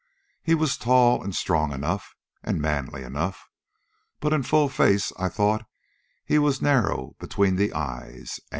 [0.41, 3.47] He was tall and strong enough and manly enough.
[4.19, 5.67] But in full face I thought
[6.25, 8.39] he was narrow between the eyes.